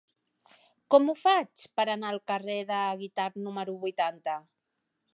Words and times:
Com 0.95 1.11
ho 1.11 1.15
faig 1.25 1.67
per 1.81 1.87
anar 1.97 2.11
al 2.13 2.19
carrer 2.33 2.57
de 2.73 2.83
Guitard 3.05 3.41
número 3.49 3.81
vuitanta? 3.89 4.41